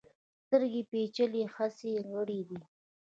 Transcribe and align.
سترګې 0.45 0.81
پیچلي 0.89 1.43
حسي 1.53 1.91
غړي 2.09 2.41
دي. 2.49 2.59